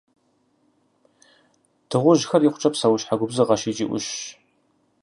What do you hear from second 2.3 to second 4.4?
икъукӏэ псэущхьэ губзыгъэщ икӏи ӏущщ.